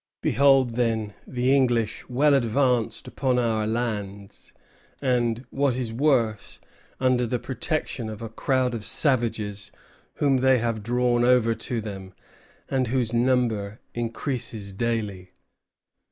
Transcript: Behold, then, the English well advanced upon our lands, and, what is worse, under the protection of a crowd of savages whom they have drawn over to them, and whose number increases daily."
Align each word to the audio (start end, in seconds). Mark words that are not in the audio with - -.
Behold, 0.23 0.77
then, 0.77 1.13
the 1.27 1.55
English 1.55 2.09
well 2.09 2.33
advanced 2.33 3.07
upon 3.07 3.37
our 3.37 3.67
lands, 3.67 4.51
and, 4.99 5.45
what 5.51 5.75
is 5.75 5.93
worse, 5.93 6.59
under 6.99 7.27
the 7.27 7.37
protection 7.37 8.09
of 8.09 8.19
a 8.19 8.27
crowd 8.27 8.73
of 8.73 8.83
savages 8.83 9.71
whom 10.15 10.37
they 10.37 10.57
have 10.57 10.81
drawn 10.81 11.23
over 11.23 11.53
to 11.53 11.81
them, 11.81 12.15
and 12.67 12.87
whose 12.87 13.13
number 13.13 13.79
increases 13.93 14.73
daily." 14.73 15.33